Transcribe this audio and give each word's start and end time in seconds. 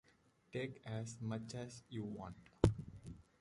Take 0.51 0.81
as 0.83 1.21
much 1.21 1.53
as 1.53 1.83
you 1.91 2.03
want. 2.03 2.37